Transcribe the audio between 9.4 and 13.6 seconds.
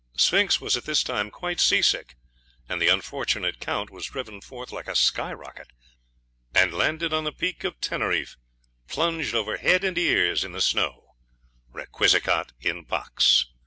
head and ears in the snow _requiescat in pace!